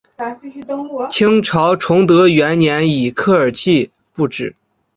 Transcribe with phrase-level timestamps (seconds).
[1.11, 4.55] 清朝崇德元年以科尔沁部置。